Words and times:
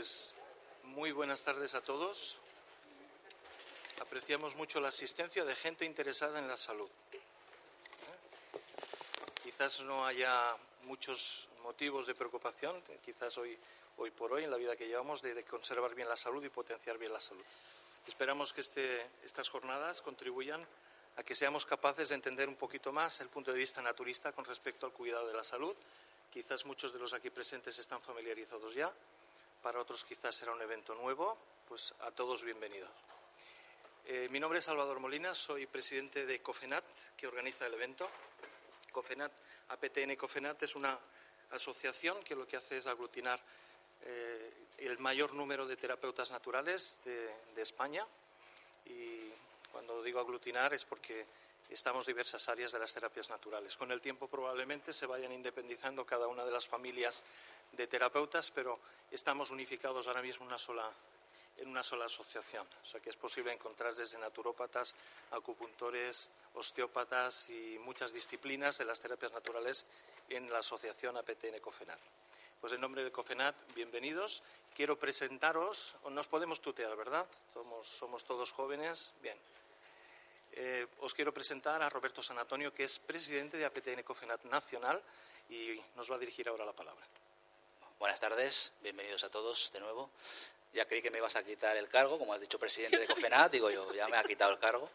Pues 0.00 0.32
muy 0.84 1.12
buenas 1.12 1.42
tardes 1.42 1.74
a 1.74 1.82
todos. 1.82 2.38
Apreciamos 4.00 4.56
mucho 4.56 4.80
la 4.80 4.88
asistencia 4.88 5.44
de 5.44 5.54
gente 5.54 5.84
interesada 5.84 6.38
en 6.38 6.48
la 6.48 6.56
salud. 6.56 6.88
¿Eh? 7.12 7.20
Quizás 9.42 9.82
no 9.82 10.06
haya 10.06 10.56
muchos 10.84 11.48
motivos 11.62 12.06
de 12.06 12.14
preocupación, 12.14 12.82
quizás 13.04 13.36
hoy, 13.36 13.58
hoy 13.98 14.10
por 14.10 14.32
hoy, 14.32 14.44
en 14.44 14.50
la 14.50 14.56
vida 14.56 14.74
que 14.74 14.88
llevamos, 14.88 15.20
de, 15.20 15.44
conservar 15.44 15.94
bien 15.94 16.08
la 16.08 16.16
salud 16.16 16.42
y 16.42 16.48
potenciar 16.48 16.96
bien 16.96 17.12
la 17.12 17.20
salud. 17.20 17.44
Esperamos 18.06 18.54
que 18.54 18.62
este, 18.62 19.06
estas 19.22 19.50
jornadas 19.50 20.00
contribuyan 20.00 20.66
a 21.18 21.22
que 21.22 21.34
seamos 21.34 21.66
capaces 21.66 22.08
de 22.08 22.14
entender 22.14 22.48
un 22.48 22.56
poquito 22.56 22.90
más 22.90 23.20
el 23.20 23.28
punto 23.28 23.52
de 23.52 23.58
vista 23.58 23.82
naturista 23.82 24.32
con 24.32 24.46
respecto 24.46 24.86
al 24.86 24.92
cuidado 24.92 25.28
de 25.28 25.34
la 25.34 25.44
salud. 25.44 25.76
Quizás 26.32 26.64
muchos 26.64 26.90
de 26.90 26.98
los 26.98 27.12
aquí 27.12 27.28
presentes 27.28 27.78
están 27.78 28.00
familiarizados 28.00 28.72
ya, 28.72 28.90
para 29.62 29.80
otros 29.80 30.04
quizás 30.04 30.34
será 30.34 30.52
un 30.52 30.62
evento 30.62 30.94
nuevo, 30.94 31.36
pues 31.68 31.94
a 32.00 32.10
todos 32.10 32.42
bienvenidos. 32.42 32.90
Eh, 34.06 34.28
mi 34.30 34.40
nombre 34.40 34.58
es 34.58 34.64
Salvador 34.64 35.00
Molina, 35.00 35.34
soy 35.34 35.66
presidente 35.66 36.24
de 36.24 36.40
COFENAT, 36.40 36.84
que 37.16 37.26
organiza 37.26 37.66
el 37.66 37.74
evento. 37.74 38.08
COFENAT, 38.90 39.32
APTN 39.68 40.16
COFENAT 40.16 40.62
es 40.62 40.74
una 40.74 40.98
asociación 41.50 42.22
que 42.24 42.34
lo 42.34 42.46
que 42.46 42.56
hace 42.56 42.78
es 42.78 42.86
aglutinar 42.86 43.40
eh, 44.02 44.52
el 44.78 44.98
mayor 44.98 45.34
número 45.34 45.66
de 45.66 45.76
terapeutas 45.76 46.30
naturales 46.30 46.98
de, 47.04 47.30
de 47.54 47.62
España 47.62 48.06
y 48.86 49.30
cuando 49.70 50.02
digo 50.02 50.20
aglutinar 50.20 50.72
es 50.72 50.84
porque 50.84 51.26
estamos 51.68 52.06
diversas 52.06 52.48
áreas 52.48 52.72
de 52.72 52.78
las 52.78 52.92
terapias 52.92 53.28
naturales. 53.28 53.76
Con 53.76 53.92
el 53.92 54.00
tiempo 54.00 54.26
probablemente 54.26 54.92
se 54.92 55.06
vayan 55.06 55.32
independizando 55.32 56.04
cada 56.04 56.26
una 56.26 56.44
de 56.44 56.50
las 56.50 56.66
familias 56.66 57.22
de 57.72 57.86
terapeutas, 57.86 58.50
pero 58.50 58.78
estamos 59.10 59.50
unificados 59.50 60.06
ahora 60.06 60.22
mismo 60.22 60.44
en 60.44 60.48
una 60.48 60.58
sola, 60.58 60.90
en 61.56 61.68
una 61.68 61.82
sola 61.82 62.06
asociación. 62.06 62.66
O 62.82 62.84
sea 62.84 63.00
que 63.00 63.10
es 63.10 63.16
posible 63.16 63.52
encontrar 63.52 63.94
desde 63.94 64.18
naturópatas, 64.18 64.94
acupuntores, 65.30 66.30
osteópatas 66.54 67.50
y 67.50 67.78
muchas 67.78 68.12
disciplinas 68.12 68.78
de 68.78 68.84
las 68.84 69.00
terapias 69.00 69.32
naturales 69.32 69.86
en 70.28 70.50
la 70.50 70.58
asociación 70.58 71.16
APTN 71.16 71.60
COFENAT. 71.60 71.98
Pues 72.60 72.72
en 72.74 72.80
nombre 72.80 73.02
de 73.02 73.10
COFENAT, 73.10 73.56
bienvenidos. 73.74 74.42
Quiero 74.74 74.98
presentaros, 74.98 75.96
nos 76.10 76.26
podemos 76.26 76.60
tutear, 76.60 76.94
¿verdad? 76.94 77.26
Somos, 77.54 77.88
somos 77.88 78.24
todos 78.24 78.52
jóvenes. 78.52 79.14
Bien. 79.22 79.38
Eh, 80.52 80.86
os 81.00 81.14
quiero 81.14 81.32
presentar 81.32 81.82
a 81.82 81.88
Roberto 81.88 82.22
San 82.22 82.38
Antonio, 82.38 82.74
que 82.74 82.84
es 82.84 82.98
presidente 82.98 83.56
de 83.56 83.64
APTN 83.64 84.02
COFENAT 84.02 84.44
Nacional 84.44 85.02
y 85.48 85.80
nos 85.96 86.10
va 86.10 86.16
a 86.16 86.18
dirigir 86.18 86.48
ahora 86.48 86.64
la 86.64 86.72
palabra. 86.72 87.06
Buenas 88.00 88.18
tardes, 88.18 88.72
bienvenidos 88.80 89.24
a 89.24 89.28
todos 89.28 89.70
de 89.72 89.78
nuevo. 89.78 90.08
Ya 90.72 90.86
creí 90.86 91.02
que 91.02 91.10
me 91.10 91.18
ibas 91.18 91.36
a 91.36 91.44
quitar 91.44 91.76
el 91.76 91.86
cargo, 91.86 92.18
como 92.18 92.32
has 92.32 92.40
dicho, 92.40 92.58
presidente 92.58 92.98
de 92.98 93.06
COFENAT, 93.06 93.52
digo 93.52 93.70
yo, 93.70 93.92
ya 93.92 94.08
me 94.08 94.16
ha 94.16 94.24
quitado 94.24 94.52
el 94.52 94.58
cargo. 94.58 94.88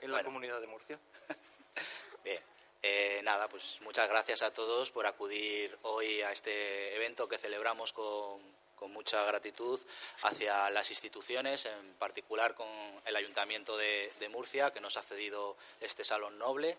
En 0.00 0.10
la 0.10 0.16
bueno. 0.16 0.28
comunidad 0.28 0.58
de 0.58 0.66
Murcia. 0.66 0.98
Bien, 2.24 2.40
eh, 2.82 3.20
nada, 3.22 3.48
pues 3.48 3.78
muchas 3.82 4.08
gracias 4.08 4.40
a 4.40 4.50
todos 4.50 4.90
por 4.90 5.06
acudir 5.06 5.76
hoy 5.82 6.22
a 6.22 6.32
este 6.32 6.96
evento 6.96 7.28
que 7.28 7.36
celebramos 7.36 7.92
con, 7.92 8.40
con 8.82 8.92
mucha 8.92 9.24
gratitud 9.24 9.78
hacia 10.22 10.68
las 10.70 10.90
instituciones, 10.90 11.66
en 11.66 11.94
particular 12.00 12.56
con 12.56 12.66
el 13.06 13.14
Ayuntamiento 13.14 13.76
de, 13.76 14.10
Murcia, 14.28 14.72
que 14.72 14.80
nos 14.80 14.96
ha 14.96 15.02
cedido 15.02 15.56
este 15.80 16.02
salón 16.02 16.36
noble 16.36 16.76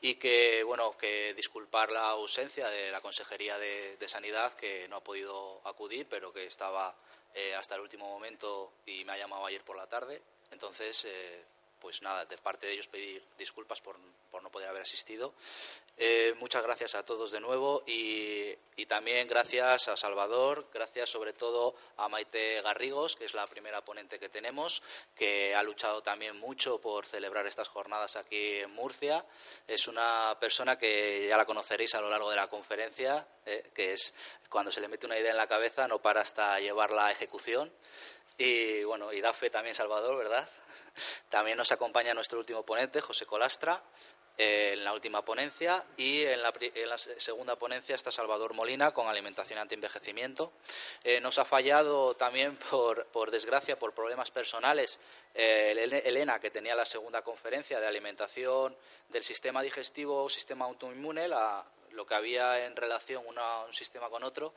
y 0.00 0.14
que, 0.14 0.62
bueno, 0.62 0.96
que 0.96 1.34
disculpar 1.34 1.92
la 1.92 2.08
ausencia 2.08 2.70
de 2.70 2.90
la 2.90 3.02
Consejería 3.02 3.58
de, 3.58 3.98
de 3.98 4.08
Sanidad, 4.08 4.54
que 4.54 4.88
no 4.88 4.96
ha 4.96 5.04
podido 5.04 5.60
acudir, 5.64 6.06
pero 6.08 6.32
que 6.32 6.46
estaba 6.46 6.94
eh, 7.34 7.54
hasta 7.54 7.74
el 7.74 7.82
último 7.82 8.08
momento 8.08 8.72
y 8.86 9.04
me 9.04 9.12
ha 9.12 9.18
llamado 9.18 9.44
ayer 9.44 9.62
por 9.62 9.76
la 9.76 9.86
tarde. 9.86 10.22
Entonces, 10.52 11.04
eh, 11.04 11.44
pues 11.82 12.00
nada, 12.00 12.24
de 12.24 12.38
parte 12.38 12.68
de 12.68 12.74
ellos 12.74 12.86
pedir 12.86 13.24
disculpas 13.36 13.80
por, 13.80 13.96
por 14.30 14.40
no 14.40 14.50
poder 14.50 14.68
haber 14.68 14.82
asistido. 14.82 15.34
Eh, 15.98 16.32
muchas 16.38 16.62
gracias 16.62 16.94
a 16.94 17.04
todos 17.04 17.32
de 17.32 17.40
nuevo 17.40 17.82
y, 17.86 18.54
y, 18.76 18.86
también 18.86 19.26
gracias 19.26 19.88
a 19.88 19.96
Salvador, 19.96 20.68
gracias 20.72 21.10
sobre 21.10 21.32
todo 21.32 21.74
a 21.96 22.08
Maite 22.08 22.62
Garrigos, 22.62 23.16
que 23.16 23.24
es 23.24 23.34
la 23.34 23.46
primera 23.48 23.84
ponente 23.84 24.18
que 24.18 24.28
tenemos, 24.28 24.80
que 25.14 25.54
ha 25.54 25.62
luchado 25.62 26.02
también 26.02 26.38
mucho 26.38 26.80
por 26.80 27.04
celebrar 27.04 27.46
estas 27.46 27.68
jornadas 27.68 28.14
aquí 28.14 28.58
en 28.58 28.70
Murcia. 28.70 29.24
Es 29.66 29.88
una 29.88 30.36
persona 30.40 30.78
que 30.78 31.26
ya 31.28 31.36
la 31.36 31.44
conoceréis 31.44 31.94
a 31.94 32.00
lo 32.00 32.08
largo 32.08 32.30
de 32.30 32.36
la 32.36 32.46
conferencia, 32.46 33.26
eh, 33.44 33.70
que 33.74 33.92
es 33.92 34.14
cuando 34.48 34.70
se 34.70 34.80
le 34.80 34.88
mete 34.88 35.06
una 35.06 35.18
idea 35.18 35.32
en 35.32 35.36
la 35.36 35.48
cabeza 35.48 35.88
no 35.88 36.00
para 36.00 36.20
hasta 36.20 36.60
llevarla 36.60 37.06
a 37.06 37.12
ejecución. 37.12 37.72
Y 38.38 38.84
bueno, 38.84 39.12
y 39.12 39.20
da 39.20 39.32
fe 39.32 39.50
también 39.50 39.74
Salvador, 39.74 40.16
¿verdad? 40.16 40.48
También 41.28 41.56
nos 41.56 41.72
acompaña 41.72 42.14
nuestro 42.14 42.38
último 42.38 42.64
ponente, 42.64 43.00
José 43.00 43.26
Colastra, 43.26 43.82
eh, 44.38 44.70
en 44.72 44.84
la 44.84 44.92
última 44.94 45.24
ponencia. 45.24 45.84
Y 45.96 46.22
en 46.22 46.42
la, 46.42 46.52
segunda 46.98 47.56
ponencia 47.56 47.94
está 47.94 48.10
Salvador 48.10 48.54
Molina 48.54 48.92
con 48.92 49.08
alimentación 49.08 49.58
anti-envejecimiento. 49.58 50.52
Eh, 51.04 51.20
nos 51.20 51.38
ha 51.38 51.44
fallado 51.44 52.14
también, 52.14 52.56
por, 52.70 53.06
por, 53.06 53.30
desgracia, 53.30 53.78
por 53.78 53.92
problemas 53.92 54.30
personales, 54.30 54.98
eh, 55.34 56.02
Elena, 56.04 56.40
que 56.40 56.50
tenía 56.50 56.74
la 56.74 56.84
segunda 56.84 57.22
conferencia 57.22 57.80
de 57.80 57.86
alimentación 57.86 58.76
del 59.08 59.24
sistema 59.24 59.62
digestivo, 59.62 60.28
sistema 60.28 60.64
autoinmune, 60.64 61.28
la, 61.28 61.64
lo 61.92 62.06
que 62.06 62.14
había 62.14 62.64
en 62.66 62.76
relación 62.76 63.24
una, 63.26 63.64
un 63.64 63.72
sistema 63.72 64.08
con 64.08 64.24
otro 64.24 64.52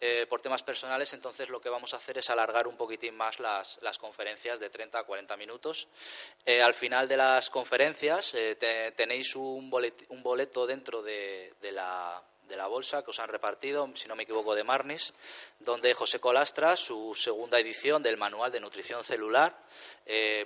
eh, 0.00 0.26
por 0.28 0.40
temas 0.40 0.62
personales, 0.62 1.12
entonces 1.12 1.48
lo 1.48 1.60
que 1.60 1.68
vamos 1.68 1.94
a 1.94 1.96
hacer 1.96 2.18
es 2.18 2.30
alargar 2.30 2.66
un 2.66 2.76
poquitín 2.76 3.16
más 3.16 3.38
las, 3.38 3.78
las 3.82 3.98
conferencias 3.98 4.60
de 4.60 4.70
30 4.70 4.98
a 4.98 5.04
40 5.04 5.36
minutos. 5.36 5.88
Eh, 6.44 6.62
al 6.62 6.74
final 6.74 7.08
de 7.08 7.16
las 7.16 7.50
conferencias 7.50 8.34
eh, 8.34 8.56
te, 8.56 8.92
tenéis 8.92 9.34
un 9.36 9.70
boleto, 9.70 10.66
dentro 10.66 11.02
de, 11.02 11.54
la, 11.72 12.22
de 12.42 12.56
la 12.56 12.66
bolsa 12.66 13.02
que 13.02 13.10
os 13.10 13.18
han 13.18 13.28
repartido, 13.28 13.88
si 13.94 14.08
no 14.08 14.16
me 14.16 14.24
equivoco, 14.24 14.54
de 14.54 14.64
Marnis, 14.64 15.14
donde 15.58 15.94
José 15.94 16.20
Colastra, 16.20 16.76
su 16.76 17.14
segunda 17.14 17.58
edición 17.58 18.02
del 18.02 18.16
Manual 18.16 18.52
de 18.52 18.60
Nutrición 18.60 19.04
Celular, 19.04 19.56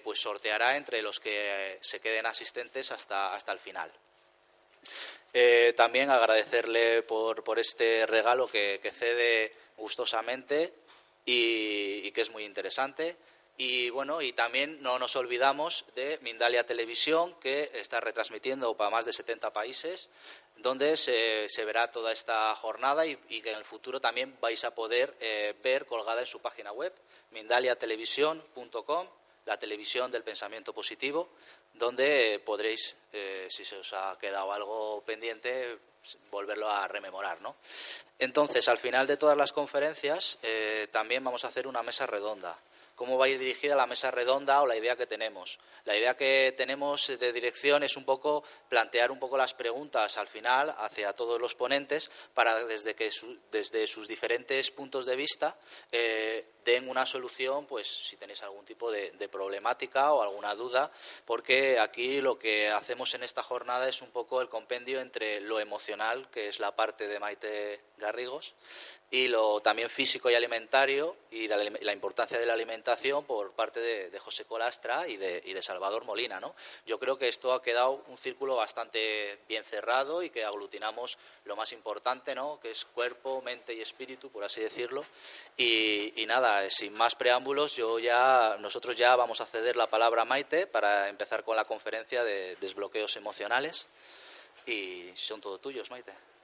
pues 0.05 0.21
sorteará 0.21 0.77
entre 0.77 1.03
los 1.03 1.19
que 1.19 1.79
se 1.81 2.01
queden 2.01 2.27
asistentes 2.27 2.93
hasta, 2.93 3.35
hasta 3.35 3.53
el 3.53 3.59
final. 3.59 3.91
Eh, 5.33 5.75
también 5.77 6.11
agradecerle 6.11 7.03
por, 7.03 7.45
por 7.45 7.59
este 7.59 8.07
regalo 8.07 8.49
que, 8.49 8.81
cede 8.93 9.55
gustosamente 9.77 10.73
y, 11.25 12.11
que 12.13 12.21
es 12.23 12.31
muy 12.31 12.45
interesante. 12.45 13.17
Y 13.57 13.91
bueno, 13.91 14.23
y 14.23 14.33
también 14.33 14.83
no 14.83 14.99
nos 14.99 15.17
olvidamos 15.17 15.85
de 15.95 16.19
Mindalia 16.23 16.65
Televisión, 16.65 17.35
que 17.41 17.71
está 17.75 18.01
retransmitiendo 18.01 18.77
para 18.77 18.91
más 18.91 19.05
de 19.05 19.13
70 19.13 19.53
países, 19.53 20.11
donde 20.57 20.97
se, 20.97 21.49
se 21.49 21.65
verá 21.65 21.91
toda 21.91 22.13
esta 22.13 22.55
jornada 22.55 23.05
y, 23.05 23.19
y, 23.29 23.41
que 23.41 23.51
en 23.51 23.59
el 23.59 23.65
futuro 23.65 24.01
también 24.01 24.37
vais 24.41 24.65
a 24.65 24.75
poder 24.75 25.15
eh, 25.21 25.55
ver 25.63 25.87
colgada 25.87 26.21
en 26.21 26.27
su 26.27 26.41
página 26.41 26.73
web, 26.73 26.93
mindaliatelevisión.com 27.33 29.09
la 29.49 29.59
televisión 29.59 30.11
del 30.11 30.23
pensamiento 30.23 30.75
positivo, 30.75 31.31
donde 31.73 32.41
podréis, 32.45 32.95
eh, 33.13 33.47
si 33.49 33.65
se 33.65 33.77
os 33.77 33.93
ha 33.95 34.17
quedado 34.21 34.53
algo 34.53 35.03
pendiente, 35.07 35.79
volverlo 36.31 36.71
a 36.71 36.87
rememorar. 36.87 37.41
¿no? 37.41 37.57
Entonces, 38.19 38.69
al 38.69 38.77
final 38.77 39.07
de 39.07 39.17
todas 39.17 39.39
las 39.39 39.55
conferencias, 39.55 40.39
eh, 40.43 40.87
también 40.93 41.25
vamos 41.25 41.45
a 41.45 41.49
hacer 41.49 41.67
una 41.67 41.83
mesa 41.83 42.07
redonda 42.07 42.59
cómo 42.99 43.17
va 43.17 43.27
a 43.27 43.29
ir 43.29 43.39
dirigida 43.39 43.77
la 43.77 43.87
mesa 43.87 44.11
redonda 44.11 44.61
o 44.61 44.67
la 44.67 44.77
idea 44.77 44.97
que 44.97 45.07
tenemos. 45.07 45.61
La 45.85 45.97
idea 45.97 46.17
que 46.17 46.53
tenemos 46.57 47.07
de 47.07 47.33
dirección 47.33 47.85
es 47.85 47.97
un 47.97 48.05
poco 48.05 48.43
plantear 48.69 49.13
un 49.13 49.21
poco 49.21 49.39
las 49.39 49.55
preguntas 49.55 50.19
al 50.19 50.27
final 50.27 50.75
hacia 50.77 51.13
todos 51.13 51.41
los 51.41 51.55
ponentes 51.55 52.11
para 52.35 52.65
desde 52.65 52.97
que 52.97 53.09
desde 53.53 53.87
sus 53.87 54.09
diferentes 54.09 54.73
puntos 54.73 55.07
de 55.07 55.15
vista 55.15 55.57
eh, 55.93 56.45
den 56.65 56.89
una 56.89 57.07
solución, 57.07 57.67
pues 57.67 57.87
si 57.87 58.17
tenéis 58.17 58.43
algún 58.43 58.65
tipo 58.65 58.91
de, 58.91 59.29
problemática 59.31 60.13
o 60.13 60.23
alguna 60.23 60.55
duda, 60.55 60.91
porque 61.25 61.79
aquí 61.79 62.21
lo 62.21 62.39
que 62.39 62.69
hacemos 62.69 63.15
en 63.15 63.23
esta 63.23 63.43
jornada 63.43 63.89
es 63.89 64.03
un 64.03 64.11
poco 64.11 64.41
el 64.41 64.49
compendio 64.49 65.01
entre 65.01 65.41
lo 65.41 65.61
emocional, 65.61 66.29
que 66.31 66.49
es 66.49 66.59
la 66.59 66.75
parte 66.75 67.07
de 67.07 67.21
Maite 67.21 67.81
Garrigos, 67.99 68.55
y 69.11 69.29
lo 69.29 69.61
también 69.61 69.89
físico 69.89 70.31
y 70.31 70.35
alimentario 70.35 71.17
y 71.31 71.49
la, 71.49 71.93
importancia 71.93 72.39
de 72.39 72.45
la 72.45 72.53
alimentación 72.53 72.88
por 73.27 73.53
parte 73.53 73.81
de, 73.81 74.19
José 74.19 74.45
Colastra 74.45 75.07
y 75.07 75.17
de, 75.17 75.63
Salvador 75.63 76.05
Molina. 76.05 76.41
¿no? 76.41 76.55
Yo 76.87 76.99
creo 76.99 77.19
que 77.19 77.29
esto 77.29 77.53
ha 77.53 77.63
quedado 77.63 78.05
un 78.09 78.17
círculo 78.17 78.57
bastante 78.57 79.41
bien 79.47 79.63
cerrado 79.63 80.23
y 80.23 80.31
que 80.31 80.45
aglutinamos 80.45 81.19
lo 81.45 81.55
más 81.55 81.73
importante, 81.73 82.35
¿no? 82.35 82.59
que 82.61 82.71
es 82.71 82.85
cuerpo, 82.87 83.43
mente 83.43 83.75
y 83.75 83.81
espíritu, 83.81 84.31
por 84.31 84.45
así 84.45 84.61
decirlo. 84.61 85.05
Y, 85.57 86.25
nada, 86.27 86.69
sin 86.71 86.93
más 86.95 87.15
preámbulos, 87.15 87.77
yo 87.77 87.99
ya, 87.99 88.57
nosotros 88.61 88.97
ya 88.97 89.17
vamos 89.17 89.41
a 89.41 89.47
ceder 89.47 89.77
la 89.77 89.87
palabra 89.87 90.23
a 90.23 90.25
Maite 90.25 90.67
para 90.67 91.09
empezar 91.09 91.45
con 91.45 91.57
la 91.57 91.65
conferencia 91.65 92.25
de 92.25 92.57
desbloqueos 92.57 93.17
emocionales. 93.17 93.87
Y 94.67 95.11
son 95.15 95.41
todos 95.41 95.61
tuyos, 95.61 95.91
Maite. 95.91 96.38